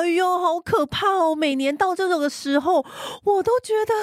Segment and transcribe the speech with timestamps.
[0.00, 1.34] 哎呦，好可怕哦！
[1.34, 2.84] 每年到这种的时候，
[3.24, 3.94] 我都觉得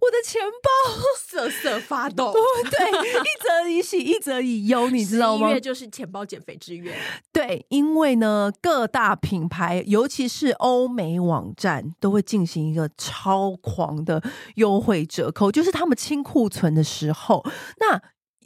[0.00, 2.32] 我的钱包 瑟瑟发抖。
[2.32, 3.12] 对，一
[3.42, 5.48] 则以喜，一则以忧，你知道吗？
[5.48, 6.94] 一月就是钱包减肥之月。
[7.32, 14.22] 对，因为呢，各大品牌，尤其是欧美网站，都会进行一个超狂的
[14.54, 17.44] 优惠折扣，就是他们清库存的时候。
[17.78, 18.00] 那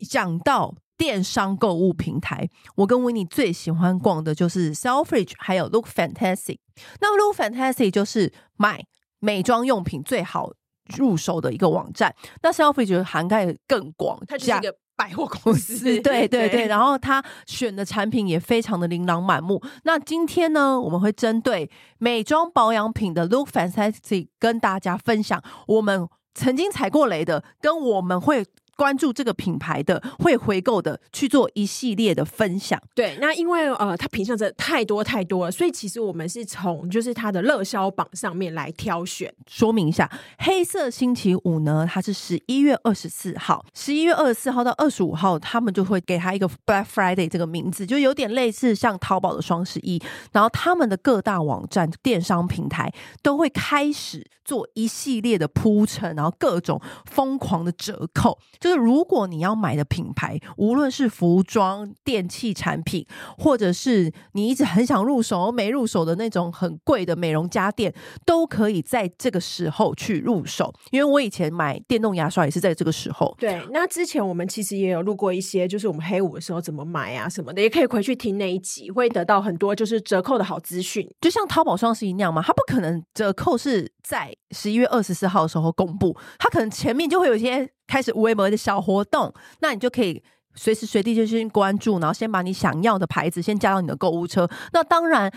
[0.09, 0.74] 讲到。
[0.99, 6.59] 电商购物平台，我跟 Winnie 最喜欢逛的就是 Selfridges，还有 Look Fantastic。
[7.01, 8.85] 那 Look Fantastic 就是买
[9.19, 10.51] 美妆用品最好
[10.97, 12.15] 入手的一个网站。
[12.43, 15.85] 那 Selfridges 涵盖更广，它就是一个百货公司。
[16.01, 19.63] 对对对，对，然后它选的产品也非常的琳琅满目。
[19.85, 28.47] 那今天呢，我们会针对美妆保养品的 Look Fantastic 跟大家分享我们曾经踩过雷的，跟我们会。
[28.77, 32.80] 关注这个品牌的会回购的去做一系列的分享。
[32.95, 39.32] 对，那因为呃，它品相真的太多太多了，所以其实我们是从就是它的热销榜上面来挑选。
[39.47, 50.01] 说明一下，黑色星期五呢，它是十一月二十四号，十一月二十四号到二十五号，他们就会给它一个 Black Friday 这个名字，就有点类似像淘宝的双十一。
[50.32, 58.38] 然后他们的各大网站、电商平台都会开始做一系列的铺陈，然后各种疯狂的折扣。
[58.67, 63.07] 就是如果你要买的品牌，无论是服装、电器产品，
[63.39, 67.94] 或者是你一直很想入手而没入手的那种很贵的美容家电，
[68.25, 70.75] 都可以在这个时候去入手。
[70.91, 73.33] 因为我以前买电动牙刷也是在这个时候。
[73.39, 81.09] 对，那之前我们其实也有录过一些，就是我们黑五的时候怎么买啊什么的，也可以回去听那一集，会得到很多就是折扣的好资讯。
[81.21, 87.71] 就像淘宝双十一那样嘛，它不可能折扣是在十一月二十四号的时候公布，它可能前面就会有一些。
[87.86, 90.22] 开始微博的小活动，那你就可以。
[90.56, 94.49] 随时随地就先关注，然后先把你想要的牌子先加到你的购物车。
[94.72, 95.31] 那当然，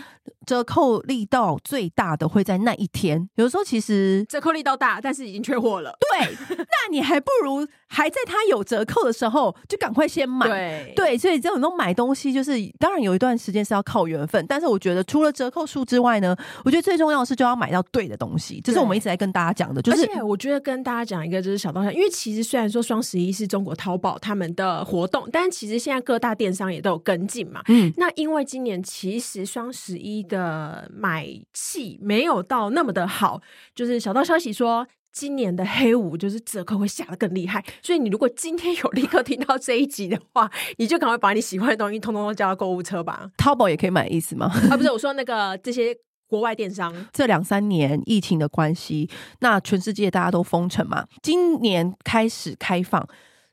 [0.46, 3.28] 折扣力道最大的会在那一天。
[3.36, 5.94] 有时候其实折扣力道大，但是已经缺货了。
[6.00, 10.48] 对，那你还不如还在它有折扣的时候就赶快先买。
[10.48, 14.44] 对对，所以这种买东西就是，当然有一段时间是要靠缘分。
[14.48, 18.60] 但是我觉得除了折扣数之外呢，我觉得最重要的是就要买到对的东西。
[18.62, 25.28] 这是我们一直在跟大家讲的，就是而且我觉得跟大家讲一个就是小东西，因为其实虽然说双十一是中国淘宝他们的活动。
[25.30, 27.60] 但其实现在各大电商也都有跟进嘛。
[27.68, 33.42] 嗯，那因为今年其实双十一的买气没有到那么的好，
[33.74, 37.64] 就是小道消息说，今年的黑五就是折扣会下得更厉害。
[37.82, 43.28] 所以你如果今天有立刻听到这一集的话，你就赶快把你喜欢的东西通通都交到购物车吧。
[43.36, 44.46] 淘宝也可以买，意思吗？
[44.70, 45.96] 啊，不是，我说那个这些
[46.28, 49.10] 国外电商，这两三年疫情的关系，
[49.40, 53.06] 那全世界大家都封城嘛，今年开始开放。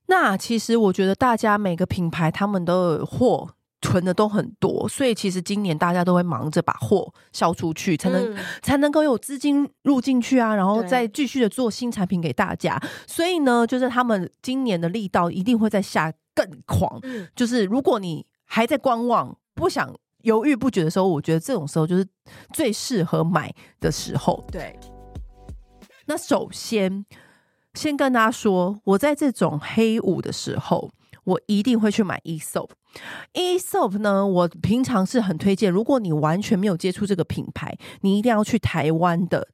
[0.08, 12.82] 那其实我觉得大家每个品牌他们都有货囤的都很多，所以其实今年大家都会忙着把货销出去，才能、嗯、才能够有资金入进去啊，然后再继续的做新产品给大家。
[13.06, 17.00] 所以呢，就是他们今年的力道一定会再下更狂。
[17.04, 19.94] 嗯，就是如果你还在观望、不想
[20.24, 22.08] 犹豫不决的时候，我觉得这种时候就是
[22.54, 24.44] 最适合买的时候。
[24.52, 24.80] 对，
[26.06, 27.06] 那首先。
[27.78, 30.90] 先跟大家说，我在这种黑五的时候，
[31.24, 32.74] 我一定会去买 e s o p
[33.34, 39.48] e s o p 呢，我平常是很推荐，如果你完全没有接触这个品牌，你一定要去台湾的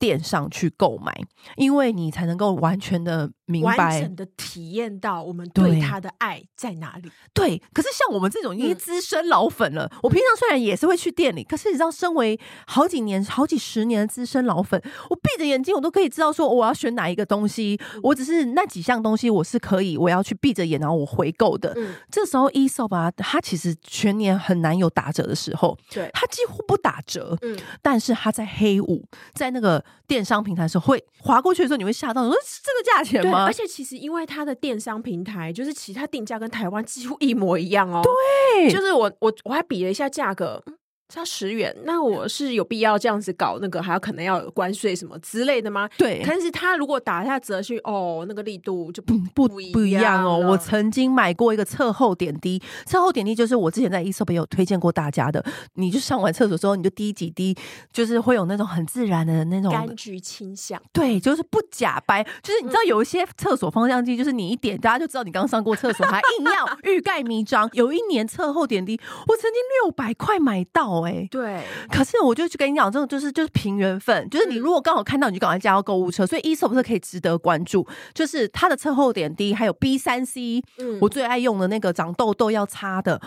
[0.00, 1.16] 店上去购买，
[1.54, 3.30] 因为你才能够完全的。
[3.50, 7.10] 明白，完整的体验到我们对他的爱在哪里。
[7.34, 12.38] 对，可是像我们这种已经资深老粉了，嗯，我平常虽然也是会去店里，可是你知道，身为
[12.68, 17.76] 好几年、好几十年的资深老粉，我闭着眼睛我都可以知道说我要选哪一个东西。
[18.04, 21.72] 我只是那几项东西我是可以，我要去闭着眼然后我回购的。
[21.76, 27.36] 嗯，这时候 Aesop 啊，它其实全年很难有打折的时候，对，它几乎不打折。
[27.42, 29.04] 嗯，但是它在黑五，
[29.34, 33.44] 在那个电商平台的时候会划过去的时候，你会吓到，你说是这个价钱吗？
[33.44, 38.02] 而且其实，因为它的电商平台就是其他定价跟台湾几乎一模一样哦。
[38.02, 40.62] 对，就是我我我还比了一下价格。
[41.10, 45.88] 差十元，那我是有必要这样子搞那个，还要可能要有关税什么之类的吗？
[45.98, 50.38] 对，但是他如果打一下折去，哦，那个力度就不不不一样哦。
[50.38, 57.56] 我曾经买过一个侧后点滴，侧后点滴就是我之前在 Aesop 有推荐过大家的，你就上完厕所之后，你就滴几滴，
[57.92, 60.80] 就是会有那种很自然的那种柑橘清香。
[60.92, 67.68] 对，就是不假掰，就是你知道有一些厕所芳香剂，就是你一点，大家就知道你刚上过厕所，还硬要 欲盖弥彰。
[67.72, 70.99] 有一年侧后点滴，我曾经六百块买到。
[71.00, 71.28] 高哎、欸。
[71.30, 76.26] 对，可是我就去跟你讲，这种就是就是凭缘分，就是你如果刚好看到，你就赶快加到购物车。
[76.26, 80.62] 所以 Aesop 是可以值得关注，就是它的侧厚点低，还有 B 三 C，
[81.00, 83.20] 我最爱用的那个长痘痘要擦的。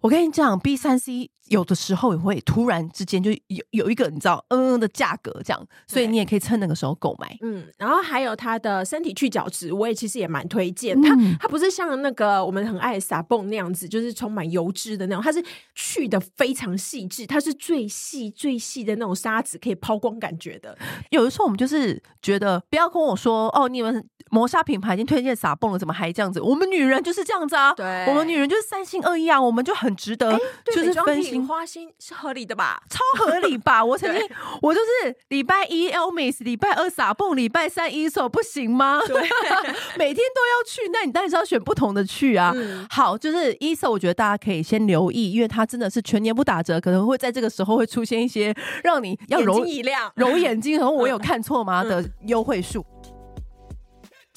[0.00, 7.36] 我跟你讲，B 三 C 有的时候也会突然之间就有有一个你知道嗯嗯的价格这样，所以你也可以趁那个时候购买。
[7.40, 11.00] 嗯，然后还有它的身体去角质，我也其实也蛮推荐。
[11.02, 15.42] 它它不是像那个我们很爱撒泵那样子，就是充满油脂的那种，它是
[15.74, 20.76] 去的非常细致，它是最细最细的那种沙子，可以抛光感觉的。
[21.10, 26.40] 有的时候我们就是觉得不要跟我说哦，你们磨砂品牌已经推荐撒泵了，怎么还这样子？
[26.40, 29.87] 我们女人就是这样子啊，对，我们女人就是三心二意啊，我们就很。
[29.88, 32.78] 很值得，就是分心花心是合理的吧？
[32.90, 33.82] 超合理吧？
[33.82, 34.28] 我曾经，
[34.60, 39.00] 我就是礼拜一 Elmis，礼拜二撒蹦，礼拜三 Aesop，不行吗？
[39.06, 39.14] 对，
[39.96, 42.52] 每天都要去，那你当然是要选不同的去啊。
[42.54, 48.54] 嗯、好，就是 Aesop，我觉得大家可以先留意，因为它真的是全年不打折，可能会在这个时候会出现一些
[48.84, 52.80] 让你要揉眼睛一亮、揉眼睛，然后我有看错吗的优惠数。
[52.80, 52.97] 嗯嗯、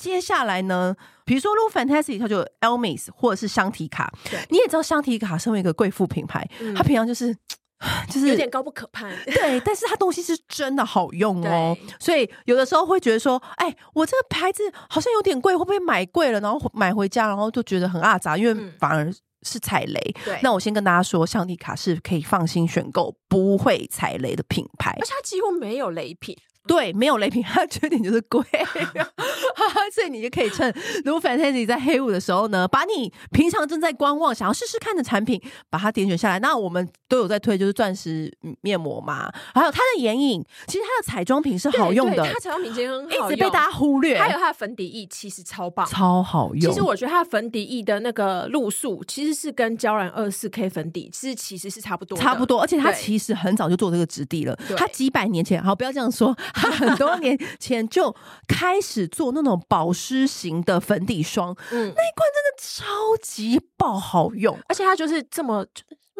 [0.02, 0.96] 接下来呢？
[1.24, 4.12] 比如说，Look Fantastic，它就 Elmis 或者是香缇卡。
[4.50, 7.34] 你也知道香缇卡身为一个贵妇品牌，嗯、它平常就是
[8.10, 9.16] 就是有点高不可攀。
[9.26, 11.78] 对，但是它东西是真的好用哦。
[12.00, 19.14] 所以有的时候会觉得说，哎、欸，我这个牌子好像有点贵，会不会买贵了，然后买回家，然后就觉得很阿杂，因为反而
[19.44, 20.16] 是踩雷。
[20.26, 26.36] 对、嗯，那我先跟大家说，香缇卡是可以放心选购，不会踩雷的品牌，而且它几乎没有雷品。
[26.68, 28.42] 对，没有雷品，它的缺点就是贵，
[29.94, 30.74] 所以你就可以趁
[31.04, 36.40] Look Fantastic 在黑五的时候呢，把你平常正在观望、想要试试看的产品，把它点选下来。
[36.40, 38.32] 那我们都有在推，就是钻石
[38.62, 44.18] 面膜嘛，还有它的眼影，其实它的彩妆品是好用的，它彩妆品其实很好用，一直被大家忽略。
[44.18, 46.72] 还有它的粉底液其实超棒，超好用。
[46.72, 52.62] 其实我觉得它的粉底液的那个露数其实是跟娇兰二四 K 粉底是其实是差不多，差不多。
[52.62, 56.34] 而且它其实很早就做这个质地了，它几百年前，好，不要这样说。
[56.54, 58.16] 他 很多年前就
[58.48, 65.66] 开始做那种保湿型的粉底霜，嗯，那一罐真的超级爆好用，而且它就是这么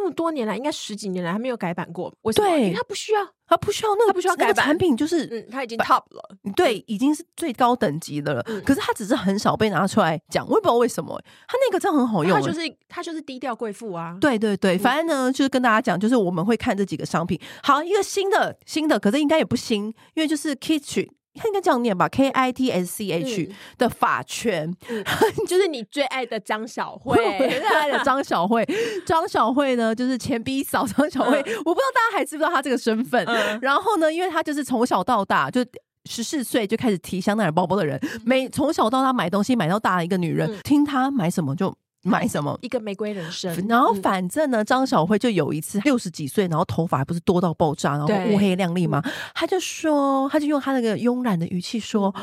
[0.02, 2.12] 那么多年来，应该十几年来还没有改版过。
[2.24, 2.50] 为什么？
[2.50, 8.42] 对，因为它不需要，它不需要那个不需要改版，产品就是嗯，它已经 top 了，对，已经是最高等级的了。
[8.66, 11.22] 可是它只是很少被拿出来讲，我也不知道为什么。
[11.48, 14.18] 它那个真的很好用，它就是它就是低调贵妇啊。
[14.20, 17.40] 对对对，反正呢，就是跟大家讲，就是我们会看这几个商品。
[17.62, 21.10] 好，一个新的新的，可是应该也不新，因为就是 Kitchen。
[21.34, 24.76] 应该这样念吧，K I T S C H 的法圈，
[25.48, 28.68] 就是你最爱的张小慧， 最爱的张小慧。
[29.06, 33.26] 张小慧呢，就是前逼嫂张小慧，嗯、我不知道大家还知不知道她这个身份。
[33.26, 35.66] 嗯、然后呢，因为她就是从小到大就
[36.10, 41.74] 十四岁就开始提香奈儿包包的人，每从小到大买东西买到大的一个女人，嗯、听她买什么就。
[42.04, 42.58] 买什么？
[42.62, 43.68] 一个玫瑰人生。
[43.68, 49.04] 然后反正呢，张小慧就有一次六十几岁，然后头发还不是多到爆炸，然后乌黑亮丽嘛，
[49.34, 52.14] 他就说，他就用他那个慵懒的语气说：“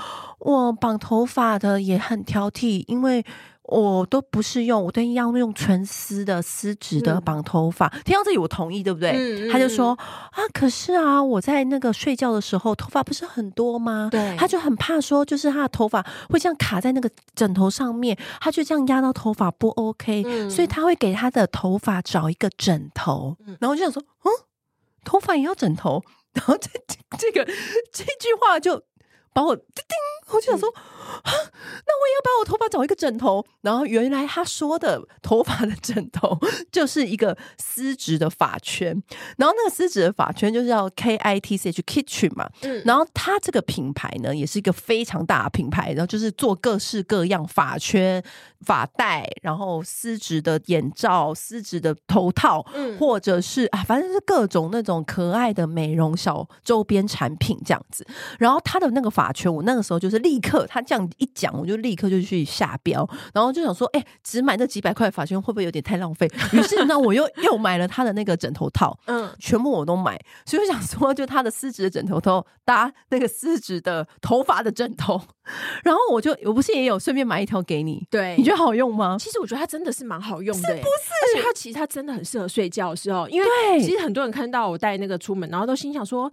[0.40, 3.24] 我绑头发的也很挑剔，因为。”
[3.68, 7.86] 我都不是用，我都要用纯丝的丝质的绑头发。
[7.88, 9.12] 嗯、听到这里，我同意，对不对？
[9.12, 14.08] 嗯、他就说啊，可是啊，我在那个睡觉的时候，头发不是很多吗？
[14.10, 23.36] 对，他就很怕说，就是他的头发会这样卡在那个枕头上面，他就这样压到头发不 OK，、嗯、所以他会给他的头发找一个枕头。
[23.46, 24.30] 嗯、然后我就想说，嗯，
[25.04, 26.02] 头发也要枕头？
[26.34, 26.68] 然后这
[27.18, 27.44] 这个
[27.90, 28.80] 这句话就
[29.38, 30.68] 把我叮叮，我就想说。
[30.68, 33.42] 嗯啊，那我也要把我头发找一个枕头。
[33.62, 36.38] 然后原来他说的头发的枕头
[36.70, 39.02] 就是一个丝质的发圈。
[39.38, 42.48] 然后那个丝质的发圈就是要 K I T C H Kitchen 嘛。
[42.60, 42.82] 嗯。
[42.84, 45.92] 然后它这个品牌呢，也是一个非常大的品牌。
[45.92, 48.22] 然后就是做各式各样发圈、
[48.60, 58.06] 发带，然后丝质的眼罩、丝质的头套，嗯，或者是啊，反正是各种那种可爱的美容小周边产品这样子。
[58.38, 61.08] 然后它的那个发圈，我那个时候就是立刻他这样。
[61.18, 66.30] 一讲我就立刻就去下标，然后就想说，哎、欸，只买那几百块发圈会不会有点太浪费？
[66.52, 75.20] 于是呢，我又又买了他的那个枕头套，嗯，全部我都买，所以我想说，就他的丝质的枕头套搭那个丝质的头发的枕头，
[75.82, 78.06] 然后我就我不是也有顺便买一条给你？
[78.10, 79.16] 对，你觉得好用吗？
[79.18, 80.84] 其实我觉得它真的是蛮好用的，是不是？
[80.84, 83.48] 而且它其实它真的很适合睡觉的时候，因为
[83.80, 86.30] 其实很多人看到我带那个出门，然后都心想说。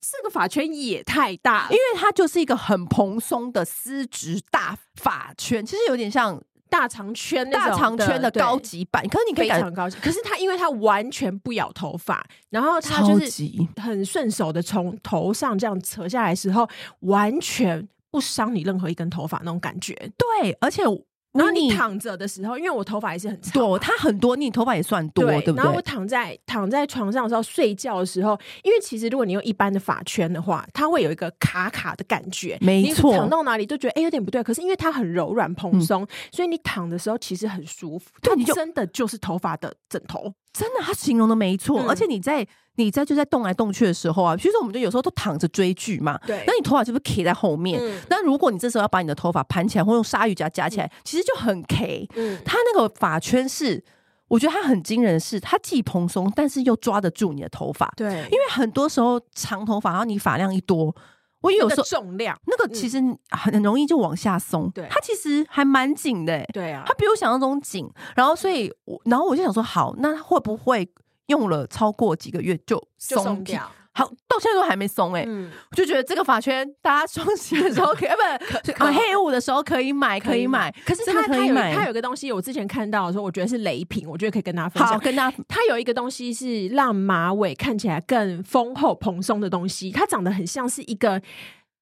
[0.00, 6.40] 这个发圈也太大，因为它就是一个很蓬松的丝质大发圈，其实有点像
[6.70, 9.06] 大长圈、大长圈的高级版。
[9.08, 13.42] 可是你可以非常高级，可是它因为它完全不咬头发，然后它就是
[13.76, 16.68] 很顺手的从头上这样扯下来的时候，
[17.00, 19.94] 完全不伤你任何一根头发那种感觉。
[20.16, 20.82] 对，而且
[21.32, 25.56] 然后你躺着的时候，因为我头发也是很长，对，它很多，你头发也算多，对，对不对？
[25.56, 34.42] 然后我躺在躺在床上的时候睡觉的时候，因为其实如果你用一般的发圈的话，它会有一个卡卡的感觉，没错，躺到哪里都觉得哎有点不对。
[34.42, 38.10] 可是因为它很柔软蓬松，嗯，所以你躺的时候其实很舒服。
[38.22, 41.88] 对，你真的就是头发的枕头，真的，它形容的没错，嗯。
[41.88, 42.46] 而且你在
[42.78, 47.80] 你在就在动来动去的时候啊，其实我们就有时候都躺着追剧嘛，对，那你头发是不是 K 在后面？
[47.82, 52.08] 嗯，那如果你这时候要把你的头发盘起来，或用鲨鱼夹夹起来，嗯，其实就很 K。
[52.14, 53.82] 嗯，它那个发圈是，
[54.28, 57.92] 我觉得它很惊人的是，它既蓬松，但是又抓得住你的头发。
[57.96, 60.94] 对，因为很多时候长头发，然后你发量一多，
[61.40, 64.70] 我有时候重量那个其实很容易就往下松。
[64.70, 66.44] 对，它其实还蛮紧的。
[66.52, 67.90] 对啊，它比我想象中紧。
[68.14, 68.72] 然后所以，
[69.06, 70.88] 然后我就想说，好，那会不会？
[71.28, 78.08] 用了超过几个月就松掉，好，到现在都还没松哎、欸嗯，我就觉得这个发圈，大家双十一的时候可以，
[78.76, 80.74] 不，黑五的时候可以买，可以买。
[80.86, 84.92] 可是它它有它有个东西，我之前看到的时候，我觉得是雷品，我觉得可以跟大家分享。
[84.92, 91.20] 好，跟大家，它有一个东西是让马尾看起来更丰厚蓬松的东西，它长得很像是一个，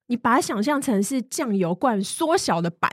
[0.08, 2.90] 你把它想象成是酱油罐缩小的版。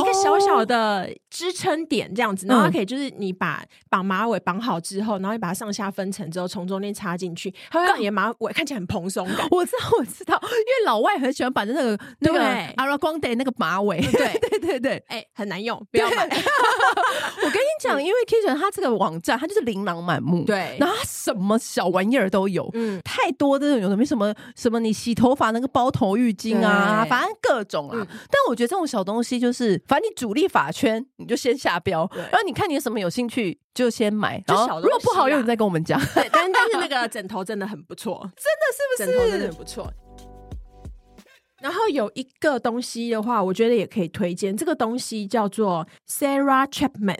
[0.00, 9.46] 一个小小的支撑点这样子，然后它可以就是你把绑马尾绑好之后，然后你把它上下分层之后，从中间插进去，它会让你的马尾看起来很蓬松感。
[9.52, 12.40] 我知道，我知道，因为老外很喜欢绑那个那个
[12.76, 16.24] Aragonde 那个马尾， 对对对对，哎、欸，很难用，不要买。
[16.26, 28.06] 我跟你讲，因为 Kitchen 它这个网站，它就是琳琅满目，对，然后它什么小玩意儿都有，嗯，太多的有什么什么什么，你洗头发那个包头浴巾啊，反正各种啊、嗯。
[28.06, 29.80] 但我觉得这种小东西就是。
[29.86, 34.42] 反正你主力法圈，你就先下标，然后你看你有什么有兴趣，就先买。
[34.46, 36.00] 然后如果不好用，你再跟我们讲。
[36.14, 39.18] 对，但但是那个枕头真的很不错， 真的是不是？
[39.18, 39.92] 枕头真的很不错。
[41.62, 47.18] 然后有一个东西的话，我觉得也可以推荐，这个东西叫做 Sarah Chapman。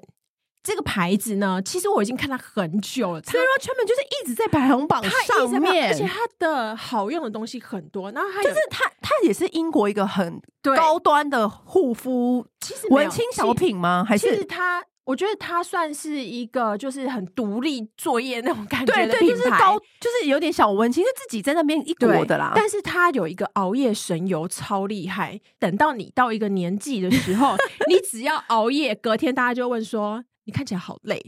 [0.66, 3.22] 这个牌子呢，其实我已经看它很久了。
[3.22, 8.10] Sarah Chapman 就是一直在排行榜上面，而且它的好用的东西很多。
[8.10, 10.42] 然后它就是它，它也是英国一个很
[10.76, 14.04] 高端的护肤，其实文青小品吗？
[14.06, 14.82] 还是它？
[15.04, 22.50] 我觉得它算是一个就是很独立作业那种感觉的对，对，就是高，就是有点小文青，就自己在那边一国的啦。
[22.56, 27.54] 但是它有一个熬夜神油超厉害，等到你到一个年纪的时候，
[27.86, 30.24] 你只要熬夜，隔天大家就问说。
[30.46, 31.20] 你看起来好累，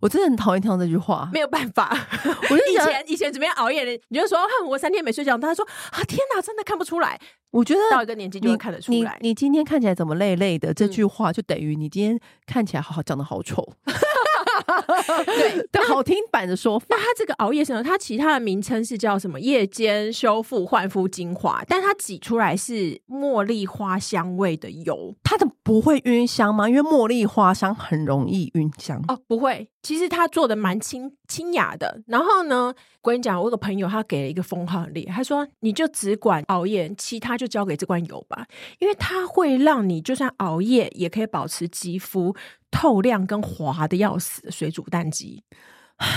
[0.00, 1.30] 我真的很讨厌听到这句话。
[1.32, 1.96] 没有办法，
[2.50, 4.38] 我以前以前怎么样熬夜的，你就说
[4.68, 7.18] 我三天没睡觉，他说啊天哪，真的看不出来。
[7.50, 9.16] 我觉得到一个年纪就会看得出来。
[9.20, 10.74] 你今天看起来怎么累累的？
[10.74, 13.74] 这句话就等于你今天看起来好好长得好丑。
[15.26, 19.40] 对，但好听版的说法，那它这个熬夜神油，它其他的名称是叫什么？
[19.40, 26.68] 夜间修复焕肤精华，但它挤出来是茉莉花香味的油，它的不会晕香吗？
[26.68, 29.68] 因为茉莉花香很容易晕香哦，不会。
[29.84, 32.02] 其实他做的蛮清清雅的。
[32.08, 38.44] 然后呢，我跟你讲，我有个朋友他给了一个封号很厉害，他说你就只管熬夜，其他就交给这罐油吧，
[38.80, 42.34] 因为它会让你就算熬夜也可以保持肌肤。
[42.70, 45.44] 透亮跟滑的要死的水煮蛋肌，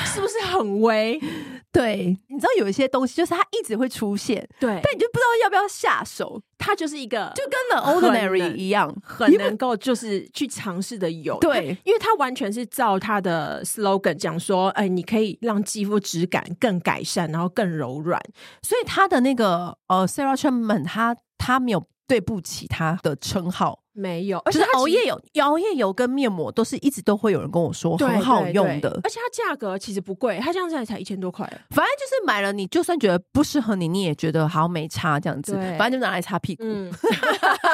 [0.06, 1.20] 是不是很微？
[1.72, 6.42] 对，你知道有一些东西就是它一直会出现，对，但你就不知道要不要下手。
[6.58, 11.38] 它就是一个就跟 The Ordinary 一样，很能够就是去尝试的有。
[11.40, 18.20] 对，因为它完全是照它的 slogan 讲说，哎，你可以让肌肤质感更改善，然后更柔软。
[18.64, 23.84] 所以它的那个呃 Sarah Chapman，它它没有对不起它的称号。
[23.98, 31.46] 没有，而且熬夜油、熬夜油跟面膜都是一直都会有人跟我说很好用的，而且它价格其实不贵，它这样子才一千多块。
[31.72, 35.54] 反正就是买了，你就算觉得不适合你，你也觉得好像没差这样子。
[35.80, 36.64] 反正就拿来擦屁股。
[36.64, 36.94] 嗯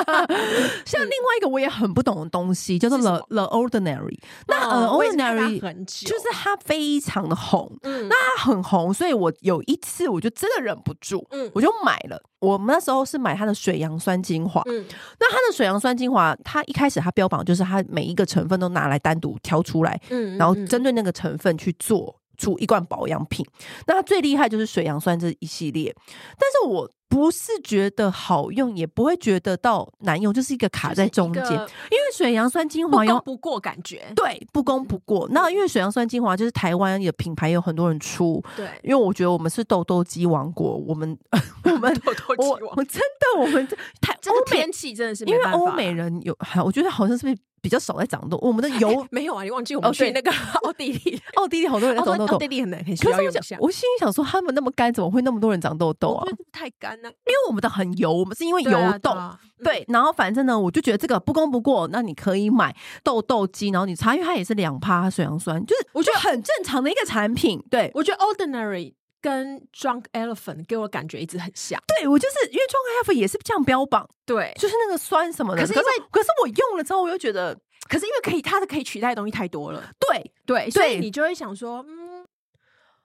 [0.85, 4.17] 像另外一个我也很不懂的东西，叫做 The The Ordinary。
[4.47, 12.21] 那 Ordinary 就是它非常的红，嗯、那它很红，所以我有一次我就真的忍不住，嗯、我就买了。
[12.39, 14.85] 我们那时候是买它的水杨酸精华，嗯，
[15.17, 23.45] 那它的水杨酸精华，它一开始它标榜就是它每一个成分都拿来单独挑出来，嗯，然后针对那个成分去做出一罐保养品。
[23.87, 25.95] 那它最厉害就是水杨酸这一系列，
[26.39, 26.89] 但是我。
[27.09, 31.43] 不是觉得好用，也不会觉得到难用，就是一个卡在中间。
[31.43, 35.27] 因为水杨酸精华不攻不过感觉，对，不攻不过。
[35.29, 38.43] 那因为水杨酸精华就是台湾的品牌，有很多人出。
[38.57, 41.15] 对，因为我觉得我们是痘痘肌王国，我们
[41.65, 43.67] 我们痘痘肌王，我真的我们
[44.01, 46.35] 台欧美天气真的是，因为欧美人有，
[46.65, 48.37] 我觉得好像是被比较少在长痘。
[48.41, 50.29] 我们的油 没有啊，你忘记我们去那个
[50.63, 52.35] 奥地利，奥地利好多人在长痘痘。
[52.35, 53.37] 奥地利很难，很需要用一。
[53.57, 56.27] 我心里想说，他们那么干，怎么会那么多人长痘痘啊？
[56.51, 59.15] 太干了，因为我们的很油，我们是因为油痘。
[59.63, 67.63] 对，然后反正呢，我就觉得这个不功不过，那你可以买痘痘肌，然后你擦，因为它也是两趴水杨酸，就是我觉得很正常的一个产品。
[67.71, 68.93] 对，我觉得 Ordinary。
[69.23, 75.61] 跟 Drunk Elephant 给我感觉一直很像，对我就是因为 Drunk Elephant 也是这样标榜，对，就是那个酸什么的。
[75.61, 82.25] 可是因为可是我用了之后，我又觉得，可是因为可以它的可以取代的东西太多了，对对，所以你就会想说，嗯，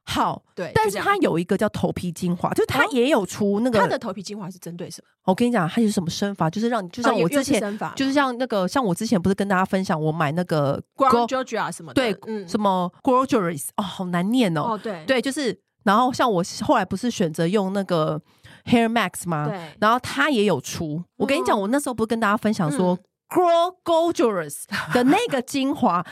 [0.02, 0.72] 好，对。
[0.74, 5.08] 但是它有一个叫头皮精华，就是它也有出那个，它的头皮精华是针对什么？
[5.26, 7.62] 我跟你讲，它有什么生法，就是让你就像我之前，
[7.94, 15.60] 就是像那个像我之前不是跟大家分享我买那个 Grow Georgia 什么的，对，什么 Gorgeous 哦，好难念哦，哦对对，就是。
[15.88, 18.20] 然后像我后来不是选择用那个
[18.66, 19.48] Hair Max 吗？
[19.48, 19.58] 对。
[19.80, 21.02] 然后它也有出。
[21.16, 22.98] 我跟你讲，我那时候不是跟大家分享说
[23.30, 26.04] Grow Gorgeous 的那个精华，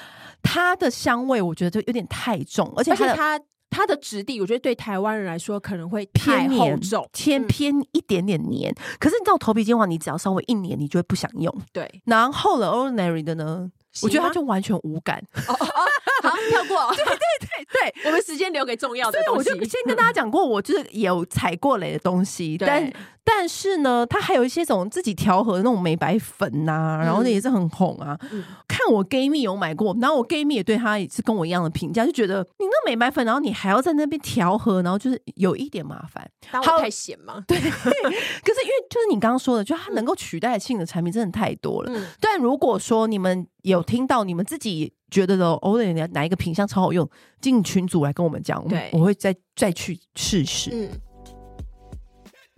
[0.43, 8.75] 它的香味我觉得就有点太重，而且它它的质地，我觉得对台湾人来说可能会偏厚重，偏偏一点点黏。
[8.99, 11.55] 可是你知道头皮精华，你只要稍微一黏，你就会不想用。
[11.71, 12.01] 对。
[12.07, 13.71] 然后了 Ordinary 的呢，
[14.03, 15.23] 我觉得它就完全无感。
[15.35, 15.55] 好，
[16.51, 16.95] 跳过。
[16.95, 19.51] 对对对对，我们时间留给重要的东西。
[19.51, 22.93] 我就先跟大家讲过，我就是有踩过雷的东西，但
[23.25, 28.17] 但是呢，它还有一些种自己调和的那种美白粉呐，然后也是很红啊。
[28.69, 36.31] 看我 gay 蜜有买过，然后我 gay 蜜也对它也是跟我一样的评价，就觉得你那美白粉，然后你还要在那边调和，然后就是有一点麻烦。
[36.53, 37.43] 当我太咸吗？
[37.49, 37.59] 对。
[37.59, 41.93] 可是因为就是你刚刚说的，就它能够取代性的产品真的太多了。
[42.21, 44.93] 但如果说你们有听到你们自己。
[45.09, 47.09] 觉得的欧蕾哪一个品相超好用，
[47.41, 50.69] 进群组来跟我们讲，对，我会再再去试试。
[50.73, 50.91] 嗯，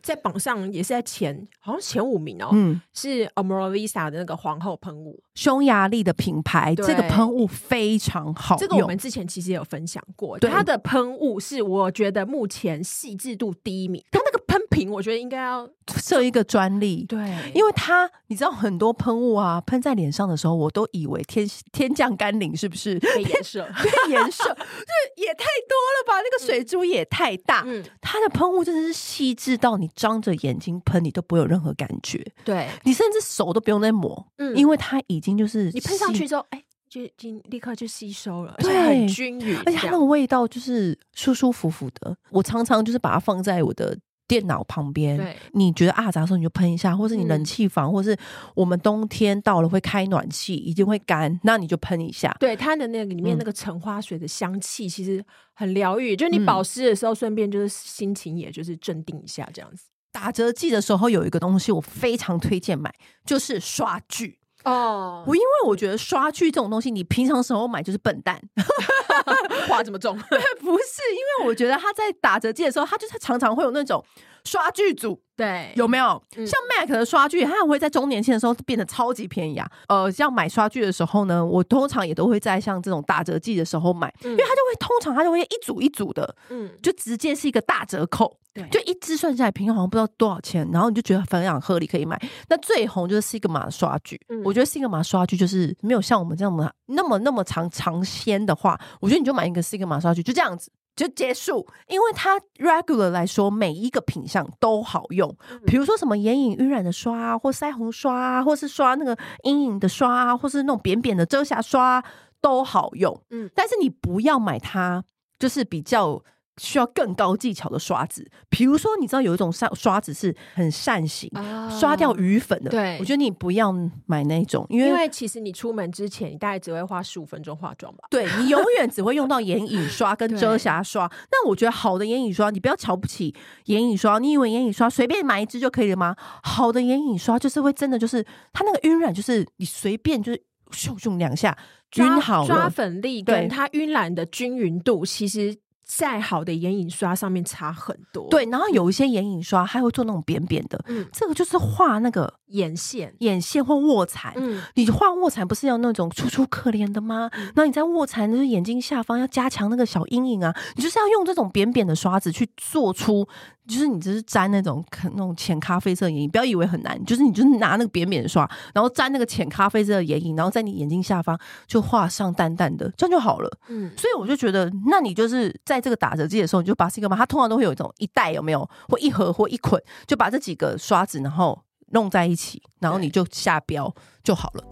[0.02, 2.48] 在榜上也是在前，好像前五名哦。
[2.54, 8.60] 嗯，是 Amorvisa 的那个皇后喷雾，匈牙利的品牌，这个喷雾非常好用。
[8.60, 14.02] 这个我们之前其实也有分享过，对，它的喷雾是我觉得目前细致度第一名。
[14.10, 14.42] 它那个
[14.86, 15.68] 我觉得应该要。
[15.96, 17.18] 设一个专利，对，
[17.54, 22.98] 因为它你知道很多喷雾啊，喷在脸上的时候，我都以为天天降甘霖是不是？
[22.98, 26.20] 被颜色， 被颜色，这也太多了吧？
[26.20, 27.62] 那个水珠也太大。
[27.66, 32.22] 嗯，它的喷雾真的是细致到你张着眼睛喷，你都不会有任何感觉。
[32.44, 42.14] 对，你甚至手都不用再抹，嗯，因为它已经就是你喷上去之后，哎，就已经立刻就吸收了，而且很均匀，而且它那个味道就是舒舒服服的。
[42.30, 43.98] 我常常就是把它放在我的。
[44.28, 48.16] 电脑旁边，对你觉得啊杂的时候你就喷一下，或是你冷气房，嗯、或是
[48.54, 52.36] 我们冬天到了会开暖气，一定会干，那你就喷一下。
[52.38, 59.86] 对，它的那个里面那个橙花水的香气其实很疗愈，嗯、就你保湿的时候顺便就是心情也就是镇定一下这样子。
[60.12, 62.92] 打折季的时候有一个东西我非常推荐买，
[63.24, 64.37] 就是刷具。
[64.64, 68.40] 哦，我因为我觉得刷剧这种东西，你平常时候买就是笨蛋，
[69.68, 70.18] 花这么重？
[70.28, 74.04] 对， 不是，因为我觉得他在打折季的时候，他就是常常会有那种
[74.48, 76.22] 刷具组，对，有没有？
[76.36, 79.70] 嗯、像 Mac 的刷具，它也会在周年庆的时候变得超级便宜啊。
[79.88, 88.38] 呃，像买刷具的时候呢，我通常也都会在像这种打折季的时候买，嗯、因为它就会通常它就会一组一组的，嗯，就直接是一个大折扣。
[88.72, 92.20] 就一支算下来，平均好像不知道多少钱，然后你就觉得非常合理，可以买。
[92.48, 101.66] 那最红就是 Sigma 的刷具，嗯、我觉得西格玛刷具就是没有像我们这样么那么那么长长鲜的话，我觉得你就买一个 Sigma 刷具，就这样子就结束。
[101.86, 105.34] 因为它 regular 来说，每一个品相都好用，
[105.64, 112.04] 比如说什么眼影晕染的刷啊，或腮红刷啊，或是刷那个阴影的刷啊，或是那种扁扁的遮瑕刷
[112.40, 113.22] 都好用。
[113.30, 115.04] 嗯，但是你不要买它，
[115.38, 116.22] 就是比较。
[116.58, 122.70] 需要更高技巧的刷子，比如说，你知道有一种刷刷子是很扇形，啊、刷掉余粉的。
[122.70, 123.72] 对，我觉得你不要
[124.06, 128.04] 买那种，因为，因为其实你出门之前，你大概只会花十五分钟化妆吧。
[128.10, 131.06] 对，你永远只会用到眼影刷跟 遮瑕刷。
[131.08, 133.34] 对那我觉得好的眼影刷，你不要瞧不起
[133.66, 134.18] 眼影刷。
[134.18, 136.16] 你以为眼影刷随便买一支就可以了吗？
[136.42, 141.56] 好的眼影刷就是会真的就是它那个晕染，就是你随便就是咻咻两下
[141.96, 145.56] 晕好了，抓粉力跟它晕染的均匀度其实。
[145.88, 148.44] 再好的眼影刷上面差很多，对。
[148.44, 154.32] 然后有一些眼影刷还会做那种扁扁的，嗯，这个就是画那个眼线、眼线或卧蚕。
[154.36, 157.30] 嗯，你画卧蚕不是要那种楚楚可怜的吗？
[157.54, 163.26] 那、嗯、你在卧蚕就是眼睛下方要加强那个小阴影啊，你就是要用这种扁扁的刷子去做出。
[163.68, 166.98] 就是你只是沾那种那种浅咖啡色眼影，不要以为很难。
[167.04, 173.58] 就是你就是拿那个扁扁的刷，然后沾那个浅咖啡色的眼影，然后在你眼睛下方就画上淡淡的，这样就好了。
[173.68, 181.60] 嗯，所以我就觉得，那你就是在这个打折季的时候，你就把这个嘛，它通常都会有一种一袋有没有，或一盒或一捆，就把这几个刷子然后
[181.92, 184.64] 弄在一起，然后你就下标就好了。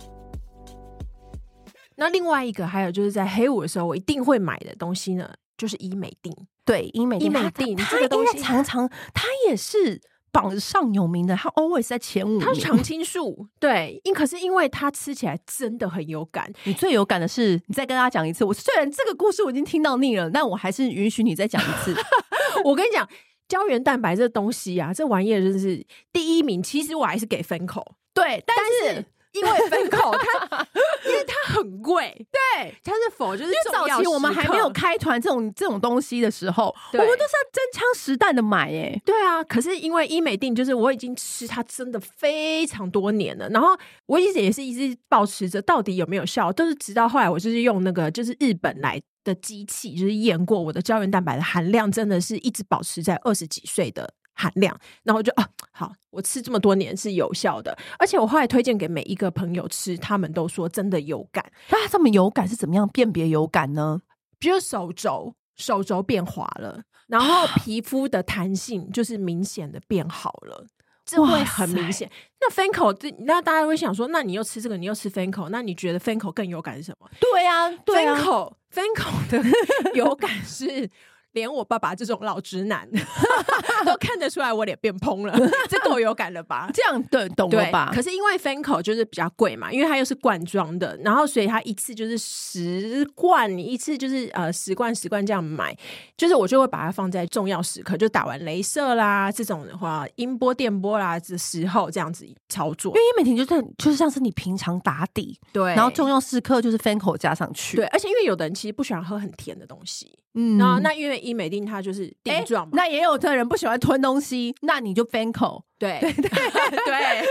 [1.96, 6.32] 那另外一个还有就是在黑五的时候，我一定会买的东西呢，就是医美定。
[6.64, 10.00] 对，医美錠，医美定这个东西常常它也是。
[10.32, 12.38] 榜上有名的，它 always 在前五。
[12.38, 16.52] 它是常青树，对，因可是因为它吃起来真的很有感。
[16.64, 18.44] 你最有感的是，你再跟大家讲一次。
[18.44, 21.96] 我虽然这个故事我已经听到腻了，但我还是允许你再讲一次。
[22.66, 23.08] 我跟你讲，
[23.48, 26.62] 胶原蛋白这东西啊，这玩意儿真是第一名。
[26.62, 28.56] 其实我还是给 FANCL，对，但
[28.92, 29.04] 是。
[29.32, 30.66] 因为 FANCL 它，
[31.06, 39.44] 因为它很贵，对，它是否就是因为早期我们还没有开团这种这种东西的时候，我们都是要真枪实弹的买哎，对啊。
[39.44, 54.14] 可是因为医美定，就是我已经吃它真的非常多年了，然后我一直也是一直保持着到底有没有效，都是直到后来我就是用那个就是日本来的机器，就是验过我的胶原蛋白的含量，真的是一直保持在二十几岁的。
[54.38, 61.42] 含量，然后就啊，好，我吃这么多年是有效的，而且我后来推荐给每一个朋友吃，他们都说真的有感。
[61.70, 64.02] 那它这么有感是怎么样辨别有感呢？
[64.38, 70.66] 比如手肘，手肘变滑了，然后皮肤的弹性就是明显的变好了，
[71.06, 72.10] 这会很明显。
[72.40, 77.08] 那 FANCL，那大家会想说，那你又吃这个，你又吃 FANCL，那你觉得 FANCL 更有感是什么？
[77.20, 80.90] 对啊，对啊，FANCL，FANCL 的 有感是。
[81.36, 82.88] 连我爸爸这种老直男
[83.84, 86.68] 都看得出来我脸变蓬了，这够有感了吧？
[86.72, 87.92] 这样对，懂了吧？
[87.94, 95.76] 可是因为 Fanco 就是比较贵嘛，因为它又是罐装的，然后所以它一次就是十罐，你一次就是呃十罐十罐这样买，
[96.16, 102.92] 就是我就会把它放在重要时刻，就打完镭射啦这种的话，音波电波啦的时候这样子操作。
[102.92, 110.18] 因为医美婷就是就是像是你平常打底，对，然后重要时刻就是 Fanco 加上去，对，而且因为有的人其实不喜欢喝很甜的东西。
[110.36, 116.22] 嗯，然后那因为伊美錠它就是錠状嘛，那也有的人不喜欢吞东西，那你就 FANCL，对对对
[116.84, 117.26] 对，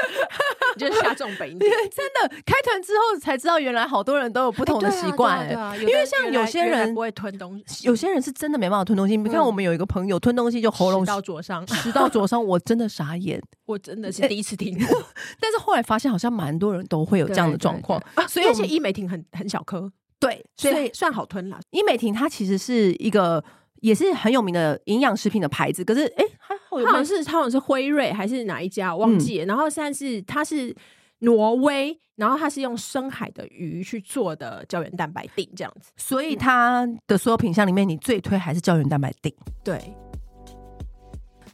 [0.75, 1.71] 你就下重本一点。
[1.71, 5.47] 真的，开团之后才知道，原来好多人都有不同的习惯。
[5.79, 9.15] 因为像有些人不会吞东西，有些人是真的没办法吞东西。
[9.15, 15.03] 你看，我们有一个朋友吞东西就喉咙食道灼伤，食到灼伤，我真的傻眼， 我真的是第一次听过。
[15.39, 21.59] 但是后来发现，好像蛮多人都会有这样的状况，所以而且伊美婷很很小颗，对，所以算好吞了。
[21.71, 23.43] 伊美婷它其实是一个。
[23.81, 29.45] 也是很有名的营养食品的牌子，可是哎，它好像是它好像是辉瑞还是哪一家，我忘记了。
[29.45, 30.75] 嗯、然后现在是它是
[31.19, 39.31] 挪威，然后它是用深海的鱼去做的胶原蛋白定这样子，所以它的所有品项里面，你最推还是胶原蛋白定。
[39.63, 39.93] 对。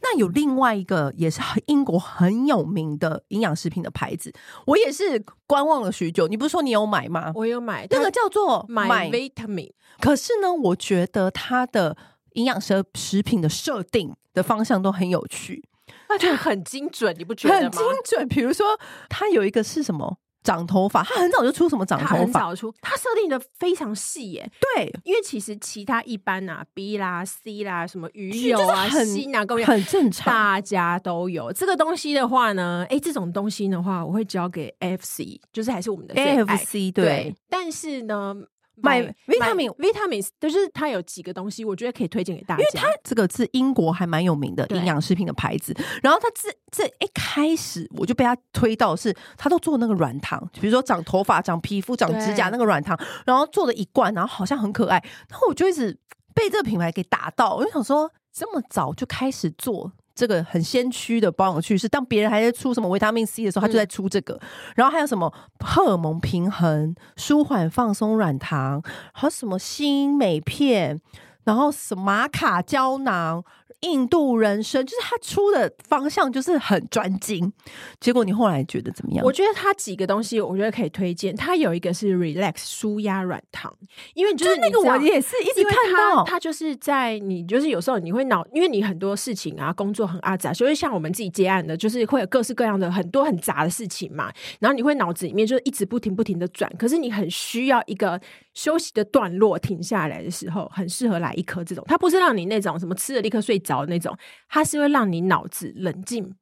[0.02, 4.32] 那有另外一个也是英国很有名的营养食品的牌子，
[4.66, 6.28] 我也是观望了许久。
[6.28, 7.32] 你不是说你有买吗？
[7.34, 9.72] 我有买，那个叫做 My Vitamin。
[10.00, 11.96] 可是呢，我觉得它的。
[12.34, 15.62] 营养食食品的设定的方向都很有趣，
[16.08, 17.60] 那就很精准，你不觉得吗？
[17.60, 18.26] 很精准。
[18.26, 18.68] 比如说，
[19.10, 24.50] 它有一个是什么长头发，他很早就出什么长头发，很早出，他设定的非常细耶。
[24.74, 31.52] 对，因为其实其他一般啊，B 啦、C 啦，什么鱼油啊、锌啊，各位很正常，大家都有。
[31.52, 38.34] 这个东西的话呢，哎，这种东西的话，我会交给 FC，就是还是我们的 AFC 对，对，但是呢。
[38.76, 42.62] 买 vitamin vitamins，就是它有几个东西，我觉得可以推荐给大家。
[42.62, 45.76] 因为它这个是英国还蛮有名的营养食品的牌子。
[46.02, 55.02] 然后它这这一开始我就被它推到是，它都做那个软糖，比如说长头发、长皮肤、长指甲那个软糖，然后做了一罐，然后好像很可爱。
[55.28, 55.96] 然后我就一直
[56.34, 59.92] 被这个品牌给打到，我就想说，这么早就开始做。
[60.14, 64.34] 这个很先驱的保养趋势，当别人还在出什么维他命 C 的时候，他就在出这个。
[64.34, 64.40] 嗯、
[64.76, 71.00] 然后还有什么荷尔蒙平衡、舒缓放松软糖，还有什么新美片，
[71.44, 73.44] 然后什么玛卡胶囊。
[73.80, 77.52] 印度人生就是他出的方向就是很专精，
[78.00, 79.24] 结果你后来觉得怎么样？
[79.24, 81.34] 我觉得他几个东西，我觉得可以推荐。
[81.34, 83.72] 他有一个是 Relax 舒压软糖，
[84.14, 98.20] 因为就是，就是那个我也是一直看到，他就是在你就是有时候你会脑，因为你很多事情啊，工作很阿杂，所以像我们自己接案的，就是会有各式各样的很多很杂的事情嘛，然后你会脑子里面就一直不停不停的转，可是你很需要一个
[98.54, 101.84] 休息的段落，停下来的时候，很适合来一颗这种。
[101.86, 103.86] 它不是让你那种什么吃了立刻睡着。
[103.86, 104.14] 那种，
[104.48, 106.34] 它是会让你脑子冷静、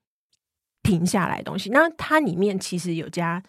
[0.83, 1.71] 停下来的东西。
[1.71, 3.43] 那它里面其实有加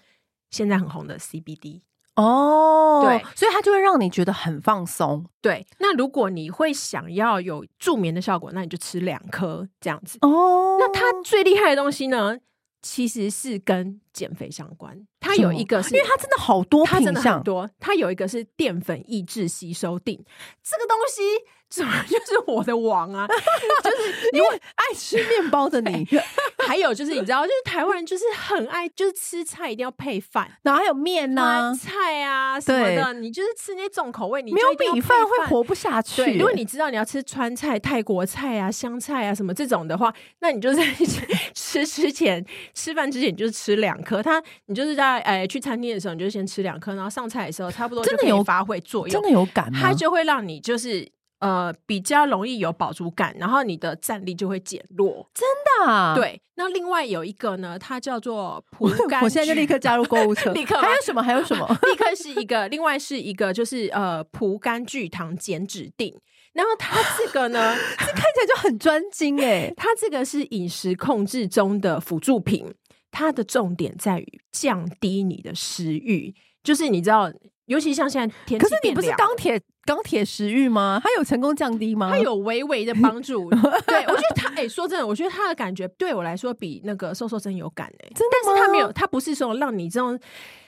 [0.51, 1.81] 现在很红的 CBD
[2.15, 5.25] 哦，对，所以它就会让你觉得很放松。
[5.41, 10.17] 对，那如果你会想要有助眠的效果，那你就吃两颗这样子。
[10.21, 12.37] 哦，那它最厉害的东西呢，
[12.81, 14.97] 其实是跟减肥相关。
[15.19, 17.69] 它有一个是，因为它真的好多品项，它真的很多。
[17.79, 20.17] 它有一个是淀粉抑制吸收定，
[20.63, 21.21] 这个东西
[21.69, 23.27] 怎么 就是我的王啊？
[23.27, 26.07] 就是因为爱吃面包的你，
[26.67, 33.13] 还有就是你知道，就是台湾人就是很爱，就是吃菜一定要配饭，然后还有面呐、菜啊什么的。
[33.13, 36.23] 你就是吃那些重口味，你没有米饭会活不下去。
[36.23, 40.83] 对，如果你知道你要吃川菜、泰国菜啊、香菜啊什么这种的话，那你就在
[41.53, 42.43] 吃之前
[42.73, 45.21] 吃饭之前你就是吃两颗，它你就是在。
[45.21, 49.13] 哎，去餐厅的时候，你就先吃两颗，然后上菜的时候，差不多真的有发挥作用。
[49.13, 49.79] 真的有感吗？
[49.79, 51.07] 它就会让你就是
[51.39, 55.29] 呃比较容易有饱足感，然后你的战力就会减弱。
[55.33, 55.47] 真
[55.85, 56.15] 的啊？
[56.15, 56.41] 对。
[56.55, 59.21] 那另外有一个呢，它叫做 葡甘。
[59.21, 60.51] 我现在就立刻加入购物车。
[60.53, 60.75] 立刻。
[60.79, 61.21] 还有什么？
[61.21, 61.67] 还有什么？
[61.83, 66.17] 立刻是一个，另外是一个，就是呃葡甘聚糖减脂定。
[66.53, 69.73] 然后它这个呢， 这看起来就很专精哎。
[69.77, 72.73] 它这个是饮食控制中的辅助品。
[73.11, 77.31] 它的重点在于降低你的食欲，就是你知道，
[77.65, 80.99] 尤其像现在天气，可是你不是钢铁钢铁食欲吗？
[81.03, 82.09] 它有成功降低吗？
[82.09, 83.49] 它有微微的帮助。
[83.85, 90.17] 对，我觉得它，哎、欸，说真的，我觉得它的感觉对我来说比那个瘦瘦针有感哎、欸，真的，但是它没有，它不是说让你这种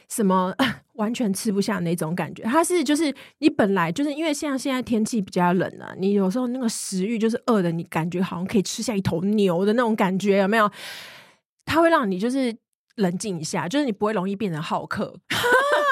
[0.10, 0.54] 什么
[0.94, 10.70] 完全吃不下那种感觉，它是就是你本来就是因为像现在天气比较冷啊，你有时候那个食欲就是饿的，你感觉好像可以吃下一头牛的那种感觉，有没有？
[11.66, 12.56] 它会让你就是
[12.96, 15.06] 冷静一下，就是你不会容易变成好客。
[15.28, 15.38] 啊、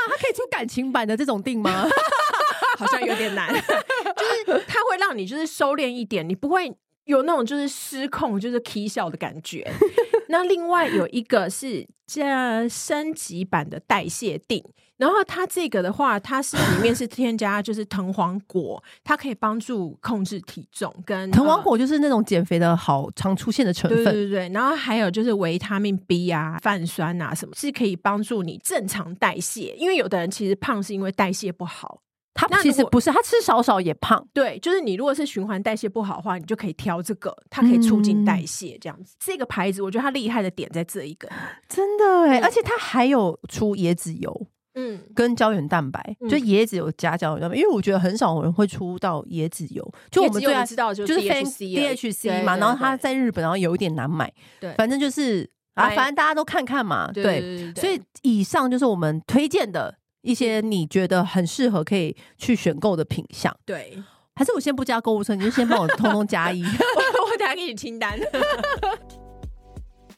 [0.07, 1.87] 它可以出感情版的这种定吗？
[2.77, 3.53] 好像有点难。
[3.55, 6.71] 就是它会让你就是收敛一点，你不会
[7.05, 9.69] 有那种就是失控，就是 k 笑的感觉。
[10.29, 14.63] 那另外有一个是这升级版的代谢錠。
[15.01, 20.93] 然后它这个的话，它是里面是添加就是藤黄果，它可以帮助控制体重。
[21.03, 24.49] 跟藤黄果就是那种减肥的好常出现的成分，对对对。
[24.49, 29.75] 然后还有就是维他命 B 啊、泛酸啊什么，是可以帮助你正常代谢。
[29.75, 32.03] 因为有的人其实胖是因为代谢不好，
[32.35, 34.23] 他其实不是，他吃少少也胖。
[34.35, 39.15] 对，就是你如果是循环代谢不好的话，你就可以挑这个，它可以促进代谢这样子。
[39.15, 41.27] 嗯、这个牌子我觉得它厉害的点在这一个，
[41.67, 44.47] 真的哎，而且它还有出椰子油。
[44.75, 49.93] 嗯，跟胶原蛋白，嗯、就椰子有加胶原蛋白，因为我觉得很少人会出到椰子油。
[50.09, 54.31] 就我们最知道就是 DHC 嘛，然后它在日本，然后有一点难买。
[54.59, 57.11] 对，反正就是啊，反正大家都看看嘛。
[57.11, 63.55] 对，所以以上就是我们推荐的一些你觉得很适合可以去选购的品项。
[63.65, 64.01] 对，
[64.35, 66.63] 还是我先不加购物车，你就先帮我通通加一。
[66.63, 68.17] 我我等下给你清单。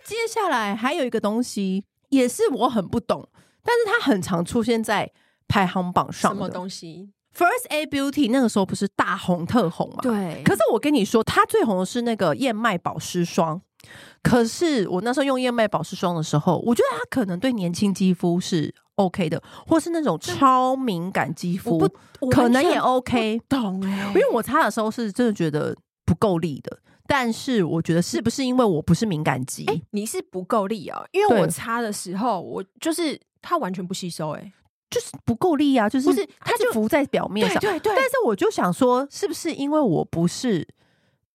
[0.03, 3.27] 接下来还有一个东西，也是我很不懂。
[3.63, 5.11] 但是它很常出现在
[5.47, 6.31] 排行榜上。
[6.33, 9.99] 什么东西？First Aid Beauty 那个时候不是大红特红嘛？
[10.01, 10.43] 对。
[10.43, 13.61] 可是我跟你说，它最红的是那个燕麦保湿霜。
[14.21, 21.89] 可是我那时候用燕麦保湿霜的时候，我觉得它可能对年轻肌肤是 OK 的，或是那种超敏感肌肤，
[22.31, 23.41] 可能也 OK。
[23.49, 26.77] 懂哎，因为我擦的时候是真的觉得不够力的。
[27.05, 29.65] 但是我觉得是不是因为我不是敏感肌？
[29.65, 33.19] 欸、你是不够力哦，因为我擦的时候，我就是。
[33.43, 34.51] 它完全不吸收，哎，
[34.89, 37.93] 就是不够力啊，就是不是它就浮在表面上，对对对。
[37.95, 40.67] 但是我就想说，是不是因为我不是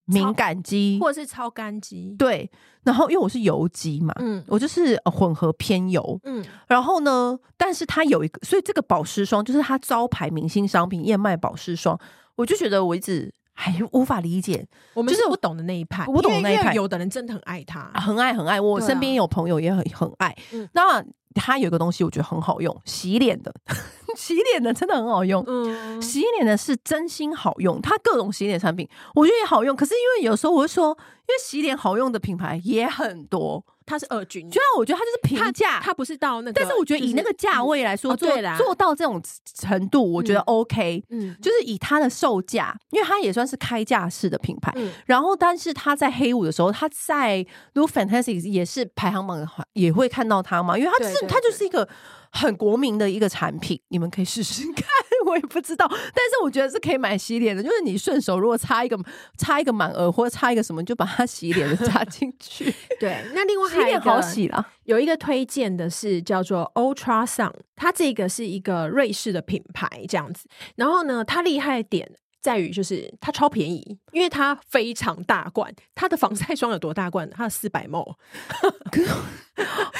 [0.07, 2.17] 敏感肌，或者是超干肌？
[2.19, 2.51] 对。
[2.85, 6.43] 然后因为我是油肌嘛，嗯，我就是混合偏油，嗯。
[6.67, 12.01] 然后呢，但是它有一个，所以这个保湿霜就是它招牌明星商品燕麦保湿霜，
[12.37, 16.73] 我就觉得我一直还无法理解，我们就是不懂的那一派，不懂的那一派。
[16.75, 18.61] 有的人真的很爱它，很爱很爱。
[18.61, 20.37] 我身边有朋友也很很爱，
[20.75, 21.05] 那。
[21.35, 23.55] 它有一个东西，我觉得很好用，洗脸的，
[24.17, 25.45] 洗脸的真的很好用。
[25.47, 29.77] 嗯，洗脸的是真心好用，它各种洗脸产品我觉得也好用。
[29.77, 33.65] 可是因为有时候我会说，因为洗脸好用的品牌也很多。
[33.89, 39.21] 它是二军，虽然我觉得它就是平价，它不是到那个，但是我觉得以那个价位来说，做做到这种
[39.59, 41.03] 程度，我觉得 OK。
[41.09, 44.73] 嗯，就是以它的售价，因为它也算是开价式的品牌。
[45.07, 51.89] 然后，但是它在黑五的时候，它在 Look Fantastic 也是排行榜的话，也会看到它嘛，因为它是它就是一个。
[52.31, 54.85] 很国民的一个产品，你们可以试试看。
[55.27, 58.99] 我也不知道，但是我觉得是可以买洗脸的，就是你顺手如果擦一个
[59.37, 62.73] 擦一个满额或者擦一个什么，就把它洗脸的加 进去。
[62.99, 70.49] 对，那另外还有一个好洗了，有一个推荐的是叫做 Ultra Sun，它这个是一个瑞士的品牌这样子。
[70.77, 72.11] 然后呢，它厉害点。
[72.41, 75.75] 在于就是它超便宜，因为它非常大罐。
[75.95, 77.29] 它的防晒霜有多大罐？
[77.31, 78.15] 它有四百 ml。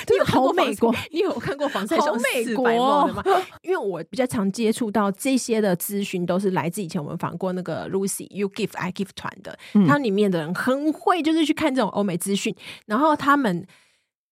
[0.09, 0.95] 你有好美国？
[1.11, 3.25] 你有看过防晒霜四百 ml 的吗？
[3.63, 12.55] 因为我比较常接触到这些的资讯，都是来自以前我们访过那个 Lucy You Give I Give 团的，它里面的人很会，就是去看这种欧美资讯，
[12.87, 13.67] 然后他们。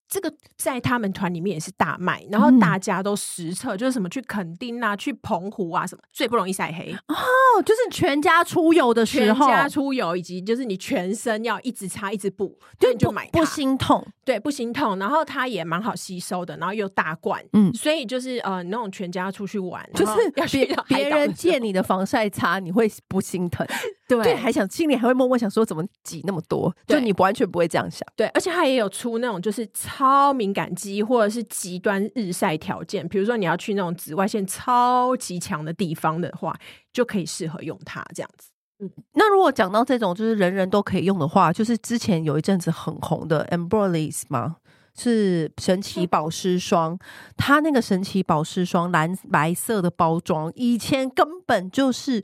[0.08, 6.92] 这个在他们团里面也是大卖，然后大家都实测，就是什么去垦丁啊、去澎湖啊什么，最不容易晒黑。
[7.08, 7.16] 哦，
[7.64, 23.66] 就是全家出游的时候，全家出游以及就是你全身要一直擦一直补，就你就买不心痛，对，不心痛，然后它也蛮好吸收的，然后又大罐，嗯，所以就是呃，那种全家出去玩，就是别别人借你的防晒擦，你会不心疼，
[24.06, 29.68] 对，对，还想心里还会默默想说怎么挤那么多，就你完全不会这样想，对，而且它也有出那种就是。
[29.96, 36.54] 超敏感肌或者是极端日晒条件，比如说你要去那种紫外线超级强的地方的话，
[36.92, 38.50] 就可以适合用它这样子。
[38.78, 44.56] 嗯，那如果讲到这种就是人人都可以用的话，就是之前有一阵子很红的 Embryolisse 吗？
[44.94, 46.98] 是神奇保湿霜，嗯、
[47.38, 52.22] 它那个神奇保湿霜蓝白色的包装，以前根本就是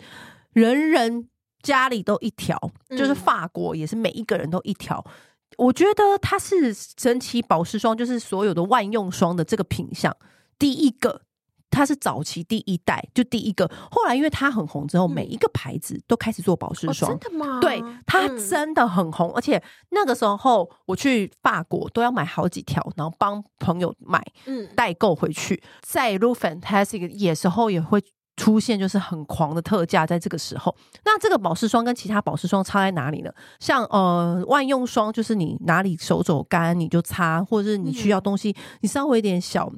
[0.52, 1.26] 人人
[1.62, 2.58] 家里都一条，
[2.88, 5.02] 嗯、就是法国也是每一个人都一条。
[5.58, 10.16] 我觉得它是神奇保湿霜，就是所有的万用霜的这个品相
[10.58, 11.22] 第一个，
[11.70, 13.70] 它是早期第一代，就第一个。
[13.90, 17.10] 后来因为它很红之后，每一个牌子都开始做保湿霜。
[17.12, 17.60] 哦，真的吗？
[17.60, 25.62] 对，它真的很红，而且那个时候我去法国都要买好几条，然后帮朋友买，嗯，代购回去。
[25.82, 28.02] 在 Look Fantastic 也时候也会。
[28.36, 33.30] 出现就是很狂的特价，在这个时候，那这个保湿霜跟其他保湿霜差在哪里呢？
[33.60, 39.70] 像呃万用霜，就是你哪里手肘干你就擦，或者是你需要东西，你稍微一点小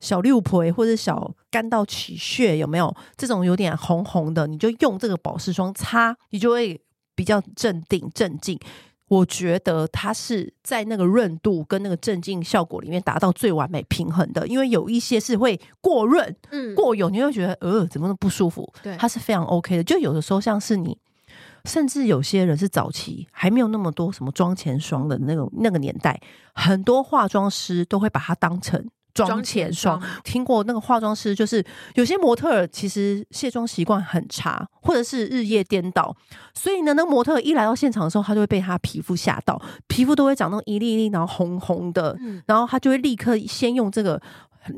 [0.00, 6.80] 小六婆或者小干到起屑，有没有这种有点红红的，你就用这个保湿霜擦，你就会
[7.14, 8.58] 比较镇定镇静。
[9.12, 18.72] 我觉得它是在那个润度跟那个镇静效果里面达到最完美平衡的，因为有一些是会过润、嗯，过油，你会觉得呃怎么那么不舒服？
[18.82, 19.84] 对，它是非常 OK 的。
[19.84, 20.96] 就有的时候像是你，
[21.66, 26.18] 甚至有些人是早期还没有那么多什么妆前霜的那种那个年代，
[26.54, 28.82] 很多化妆师都会把它当成。
[29.14, 36.16] 妆前霜，听过那个化妆师，就是有些模特儿其实卸妆习惯很差，或者是日夜颠倒，
[36.54, 44.20] 所以呢，那模特一来到现场的时候，他就会被他皮肤吓到，皮肤都会长那种一粒一粒，然后红红的，然后他就会立刻先用这个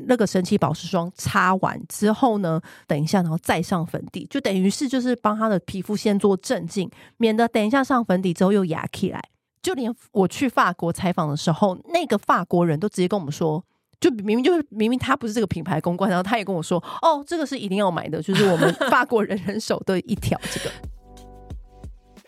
[0.07, 9.21] 那个神奇保湿霜擦完之后呢，等一下然后再上粉底，就等于是就是帮他的皮肤先做镇静，免得等一下上粉底之后又压起来。
[9.61, 13.63] 就连我去法国采访的时候，那个法国人都直接跟我们说。
[13.99, 20.71] 就明明就是明明他不是这个品牌公关，然后他也跟我说：“哦，这个是一定要买的，就是我们 法国人人手的一条。”这个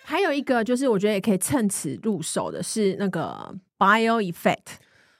[0.02, 4.78] 还有一个就是我觉得也可以趁此入手的是那个 Bio Effect，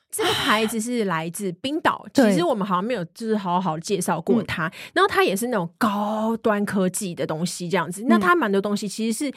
[0.10, 2.08] 这个牌子是来自冰岛。
[2.14, 8.06] 其实我们好像没有就是好好介绍过它，然后它也是那种高端科技的东西这样子。
[8.08, 9.34] 那它蛮多东西其实是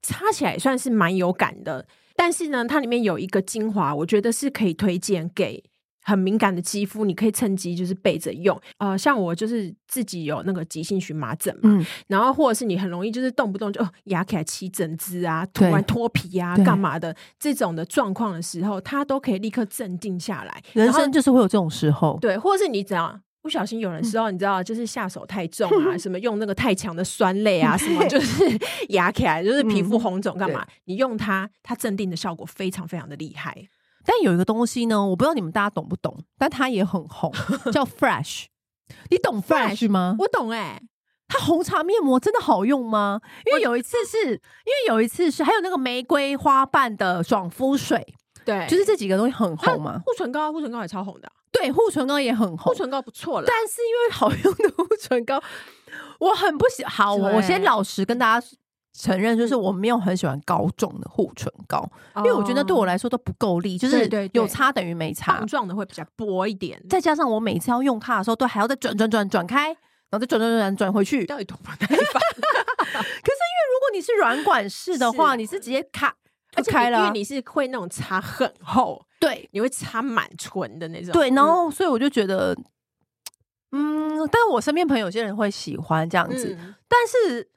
[0.00, 5.62] 擦起来算是蛮有感的，但是呢，它里面有一个精华，我觉得是可以推荐给。
[6.04, 8.60] 很敏感的肌肤，你可以趁机就是备着用。
[8.78, 20.62] 呃，像我就是自己有那个急性荨麻疹嘛，嗯、然后或者是你很容易就是动不动就压、呃、起来起疹子啊，突然脱皮啊，干嘛的这种的状况的时候，它都可以立刻镇定下来。
[20.74, 28.44] 人生就是会有这种时候，对，或者是你只要不小心有的时候，你知道就是下手太重啊，嗯、 什么用那个太强的酸类啊，什么就是
[28.90, 30.62] 牙起来就是皮肤红肿干嘛？
[30.62, 33.66] 嗯、你用它，它镇定的效果非常非常的厉害。
[34.04, 37.32] 但有一个东西呢，我不知道你们大家懂不懂，但它也很红，
[37.72, 38.44] 叫 Fresh。
[39.10, 40.14] 你懂 Fresh 吗？
[40.18, 40.82] 我懂哎、欸，
[41.26, 43.20] 它红茶面膜真的好用吗？
[43.46, 48.14] 因为有一次是，因为有一次是还有那个玫瑰花瓣的爽肤水，
[48.44, 50.00] 对，就是这几个东西很红嘛。
[50.04, 53.46] 护唇膏，护唇膏也超红的、啊，对，护唇膏也很红，护唇膏不错了。
[53.46, 55.42] 但是因为好用的护唇膏，
[56.20, 56.84] 我很不喜。
[56.84, 58.46] 好，我先老实跟大家。
[58.96, 61.84] 承认就是我没有很喜欢膏状的护唇膏，
[62.18, 65.38] 因为我觉得对我来说都不够力，就是有擦等于没擦。
[65.38, 71.26] 棒状的会比较薄一点，再加上我每次要用它的时候，都还要再转转转转开，然后再转转转转回去。
[71.26, 71.88] 到底多麻烦？
[71.90, 76.14] 可是因为如果你是软管式的话，你是直接卡
[76.52, 81.12] 就开了，因为你是会那种擦很厚，对，你会擦满唇的那种。
[81.12, 82.56] 对，然后所以我就觉得，
[83.72, 87.50] 嗯，但是我身边朋友有些人会喜欢这样子，但是。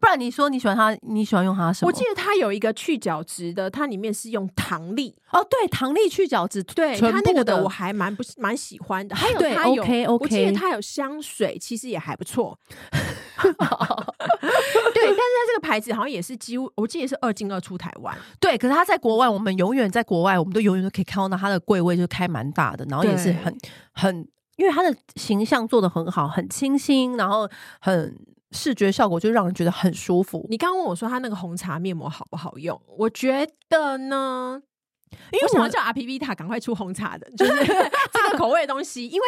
[0.00, 1.88] 不然你说你喜欢它，你喜欢用它什么？
[1.88, 9.16] 我记得它有一个去角质的，它里面是用糖粒哦，对，糖粒去角质，对，它那个的我还蛮不蛮喜欢的。
[9.16, 12.58] 还有它有，OK OK，我记得它有香水，其实也还不错。
[13.38, 13.48] 对，
[15.06, 18.16] 但是它这个牌子好像也是几乎，我记得是二进二出台湾。
[18.40, 23.56] 对，可是它在国外，我们永远在国外，我们都永远都可以看到它的柜位就开蛮大的，然后也是很
[23.92, 27.48] 很，因为它的形象做的很好，很清新，然后
[27.80, 28.16] 很。
[28.52, 30.46] 视觉效果就让人觉得很舒服。
[30.50, 32.80] 你刚刚问我说它那个红茶面膜好不好用？
[32.96, 34.62] 我觉得呢，
[35.32, 37.64] 因为我想要叫阿皮皮塔赶快出红茶的，就是
[38.12, 39.26] 这个口味的东西，因为。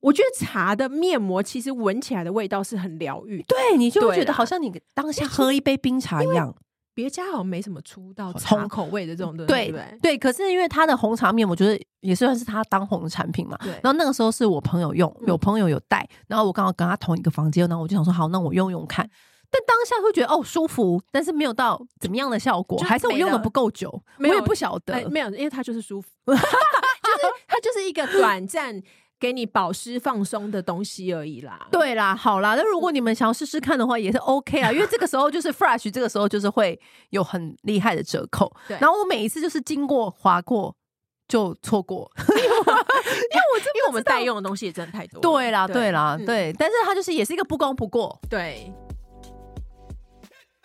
[0.00, 6.54] 我觉得茶的面膜其实闻起来的味道是很疗愈，对，你就会觉得好像你当下喝一杯冰茶一样。
[6.94, 10.18] 别家好像没什么出到红口味的这种，对对对，对。
[10.18, 13.58] 可是因为它的红茶面膜，我觉得也算是它当红的产品嘛。
[13.82, 19.08] 然后那个时候是我朋友用，有朋友有带，然后我刚好跟他同一个房间，然后我就想说好，那我用用看。
[19.50, 25.08] 但当下会觉得哦舒服，但是没有到怎么样的效果，还是我用的不够久，我也不晓得。
[25.10, 26.38] 没有，因为它就是舒服 就是
[27.46, 28.82] 它就是一个短暂。
[29.24, 31.66] 给你保湿放松的东西而已啦。
[31.72, 38.54] 对啦，好啦，那如果你们想要试试看的话，也是 OK 啊，因为这个时候就是 Fresh，这个时候就是会有很厉害的折扣。
[38.68, 40.76] 对，然后我每一次就是经过划过
[41.26, 45.22] 就错过，因为我因为我们代用的东西也真的太多。
[45.22, 48.20] 对啦，对啦，对，但是它就是也是一个不攻不过。
[48.28, 48.70] 对。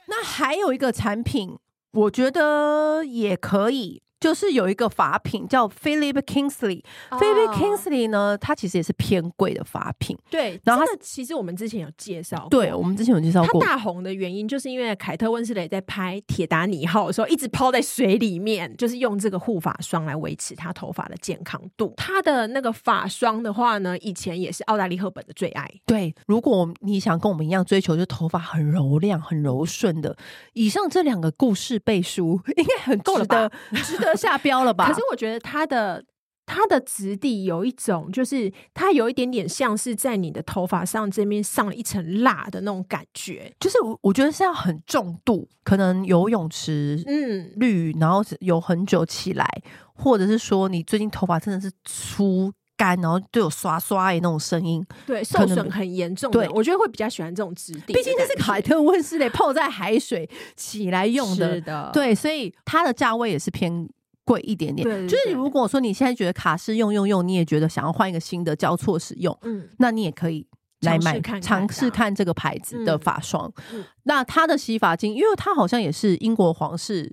[0.07, 1.57] 那还有一个产品，
[1.93, 4.01] 我觉得也可以。
[4.29, 10.15] 就是有一个法品叫 Philip Kingsley，Philip Kingsley 呢，它其实也是偏贵的法品。
[10.29, 13.59] 对，然后它其实我们之前有介绍，对，我们之前有介绍过。
[13.59, 21.91] 它大红的原因就是因为凯特温斯蕾在拍《铁达尼号》的时候一直泡在水里面，就是用这个护发霜来维持她头发的健康度。
[21.97, 25.67] 她的那个发霜的话呢，以前也是澳大利赫本的最爱。
[25.87, 30.15] 对，如果你想跟我们一样追求，就头发很柔亮、很柔顺的，
[30.53, 33.49] 以上这两个故事背书应该很够了吧？
[33.83, 34.18] 值得。
[34.19, 34.87] 下标了吧？
[34.87, 36.03] 可是我觉得它的
[36.45, 43.53] 它的质地有一种，就是它有一点点像是在你的头发上这边上了一层蜡的那种感觉。
[43.59, 49.47] 就是我我觉得是要很重度，可能游泳池嗯绿，然后有很久起来，
[49.93, 56.31] 或者是说你最近头发真的是粗干，然后就有刷刷的那种声音，对，受损很严重。
[56.31, 63.87] 对，我觉得会比较喜欢这种质地，毕竟这是凯特温丝蕾泡在海水起来用的，是的，对，所以它的价位也是偏。
[64.29, 70.45] 贵一点点，就是如果说你现在觉得卡式用用用，你也觉得想要换一个新的交错使用，嗯，那你也可以
[70.81, 73.51] 来买尝试看这个牌子的发霜。
[73.73, 77.11] 嗯嗯、那它的洗发精，因为它好像也是英国皇室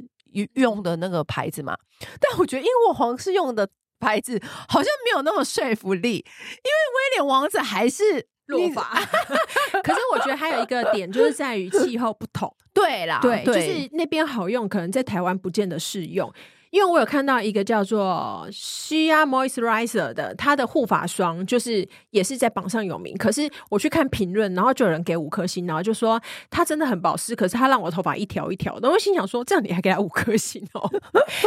[0.54, 1.74] 用的那个牌子嘛，
[2.20, 3.66] 但我觉得英国皇室用的
[3.98, 4.38] 牌子
[4.68, 9.00] 好像没有那么说服力，因为威廉王子还是落发。
[9.82, 12.54] 可是我觉得还有一个点，就是在于气候不同。
[12.76, 16.30] 对啦，对，就是那边好用，可能在台湾不见得适用。
[16.76, 23.16] 因为我有看到一个叫做 Shea Moisturizer 的，它的护发霜就是也是在榜上有名。
[23.16, 26.20] 可是我去看评论，然后就有人给五颗星，然后就说
[26.50, 28.90] 它真的很保湿，可是它让我头发一条一条的。
[28.90, 30.86] 我心想说，这样你还给它五颗星哦？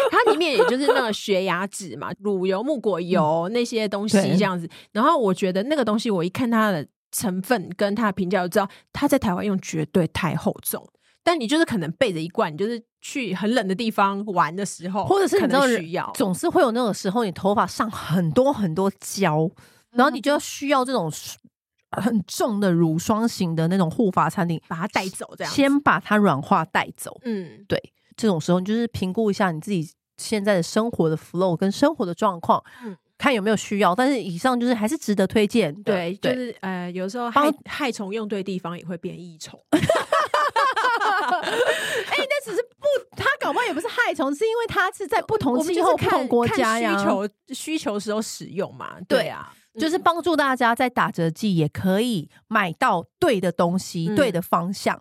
[0.10, 4.68] 它里面也就是那个雪牙脂嘛，乳油、木果油那些东西这样子。
[4.94, 10.84] 然后我觉得那个东西，我一看它的成分跟它的评价，就知道它在台湾用绝对太厚重。
[11.24, 19.50] 但你就是可能备着一罐，你就是去很冷的地方玩的时候，或者是你知道需要，总是会有那种时候，你头发上很多很多胶，
[19.92, 21.12] 然后你就要需要这种
[21.92, 27.20] 很重的乳霜型的那种护发产品，把它带走，这样先把它软化带走。
[27.24, 27.82] 嗯，对，
[28.16, 33.96] 这种时候你就是评估一下你自己现在的生活的 flow 跟生活的状况，嗯，看有没有需要。
[33.96, 35.74] 但是以上就是还是值得推荐。
[35.82, 39.60] 对，就是呃，有时候害害虫用对地方也会变益虫。
[41.38, 48.98] 哎、欸，那只是不，他搞不好也不是害虫，是因为它是在不同气候、不同国家呀，需求需求时候使用嘛。
[49.08, 55.00] 对啊，对就是帮助大家在打折季也可以买到对的东西、嗯、对的方向。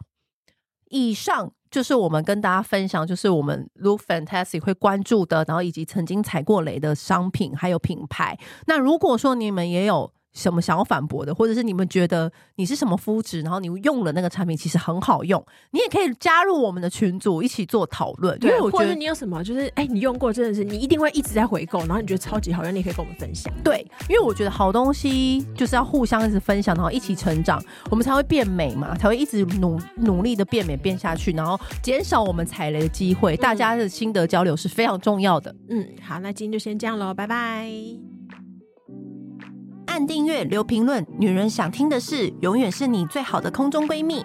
[0.91, 8.39] 以上就是我们跟大家分享，就是我们 Look Fantastic 会关注的，然后以及曾经踩过雷的商品还有品牌。
[8.67, 10.13] 那如果说你们也有。
[10.39, 18.39] 什么想要反驳的，或者是你们觉得你是什么肤质，然后你用了那个产品其实很好用，你也可以加入我们的群组一起做讨论。
[18.39, 23.53] 对，或者你有什么就是哎、欸，你用过真的是你一定会一直在回购，然后你觉得超级好用，你也可以跟我们分享。
[23.65, 33.37] 对，因为我觉得好东西就是要互相一直分享，然后一起成长，我们才会变美嘛，才会一直努努力的变美变下去，然后减少我们踩雷的机会。
[33.37, 35.55] 大家的心得交流是非常重要的。
[35.69, 37.69] 嗯，好，那今天就先这样喽，拜拜。
[39.99, 44.25] 按订阅，留评论，女人想听的事，永远是你最好的空中闺蜜。